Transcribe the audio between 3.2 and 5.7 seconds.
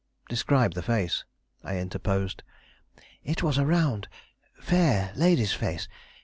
"It was a round, fair, lady's